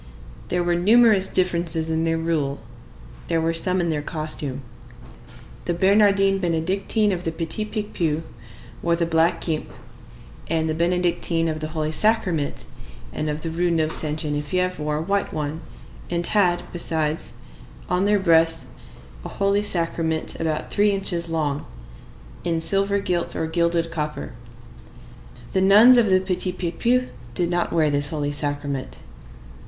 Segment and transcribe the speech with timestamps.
[0.49, 2.59] There were numerous differences in their rule;
[3.27, 4.63] there were some in their costume.
[5.65, 8.23] The Bernardines Benedictines of the Petit Picpus
[8.81, 9.69] wore the black guimpe,
[10.47, 12.65] and the Benedictines of the Holy Sacrament
[13.13, 15.61] and of the Rue Neuve Sainte Geneviève wore a white one,
[16.09, 17.33] and had, besides,
[17.87, 18.69] on their breasts,
[19.23, 21.63] a Holy Sacrament about three inches long,
[22.43, 24.31] in silver gilt or gilded copper.
[25.53, 28.97] The nuns of the Petit Picpus did not wear this Holy Sacrament.